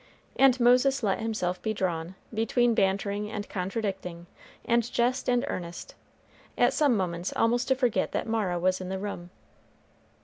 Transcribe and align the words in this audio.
And 0.35 0.59
Moses 0.59 1.03
let 1.03 1.19
himself 1.19 1.61
be 1.61 1.75
drawn, 1.75 2.15
between 2.33 2.73
bantering 2.73 3.29
and 3.29 3.47
contradicting, 3.47 4.25
and 4.65 4.91
jest 4.91 5.29
and 5.29 5.45
earnest, 5.47 5.93
at 6.57 6.73
some 6.73 6.97
moments 6.97 7.31
almost 7.35 7.67
to 7.67 7.75
forget 7.75 8.11
that 8.11 8.25
Mara 8.25 8.57
was 8.57 8.81
in 8.81 8.89
the 8.89 8.97
room. 8.97 9.29